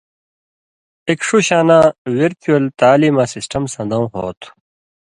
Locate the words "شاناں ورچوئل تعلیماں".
1.47-3.27